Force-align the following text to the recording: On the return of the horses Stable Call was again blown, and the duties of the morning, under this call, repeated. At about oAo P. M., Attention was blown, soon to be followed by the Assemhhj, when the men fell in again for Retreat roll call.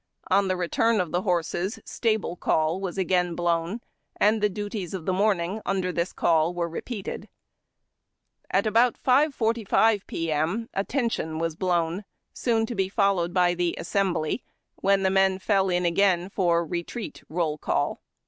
On 0.31 0.47
the 0.47 0.57
return 0.57 0.99
of 0.99 1.11
the 1.11 1.21
horses 1.21 1.79
Stable 1.85 2.35
Call 2.35 2.81
was 2.81 2.97
again 2.97 3.35
blown, 3.35 3.81
and 4.15 4.41
the 4.41 4.49
duties 4.49 4.95
of 4.95 5.05
the 5.05 5.13
morning, 5.13 5.61
under 5.63 5.91
this 5.91 6.11
call, 6.11 6.55
repeated. 6.55 7.29
At 8.49 8.65
about 8.65 8.97
oAo 9.05 10.01
P. 10.07 10.31
M., 10.31 10.69
Attention 10.73 11.37
was 11.37 11.55
blown, 11.55 12.03
soon 12.33 12.65
to 12.65 12.73
be 12.73 12.89
followed 12.89 13.31
by 13.31 13.53
the 13.53 13.75
Assemhhj, 13.79 14.41
when 14.77 15.03
the 15.03 15.11
men 15.11 15.37
fell 15.37 15.69
in 15.69 15.85
again 15.85 16.29
for 16.31 16.65
Retreat 16.65 17.21
roll 17.29 17.59
call. 17.59 18.01